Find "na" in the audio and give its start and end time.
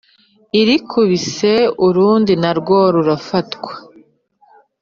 2.43-2.51